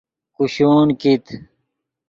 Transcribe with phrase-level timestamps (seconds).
[0.35, 1.25] کوشون کیت